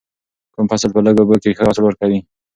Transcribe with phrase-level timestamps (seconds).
[0.53, 2.19] کوم فصل په لږو اوبو کې ښه حاصل ورکوي؟